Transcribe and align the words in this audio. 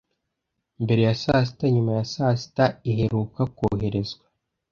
mbere 0.83 1.01
ya 1.07 1.13
saa 1.23 1.43
sita 1.47 1.65
nyuma 1.75 1.91
ya 1.97 2.03
saa 2.13 2.33
sita- 2.41 2.65
iheruka 2.89 3.41
koherezwa. 3.57 4.25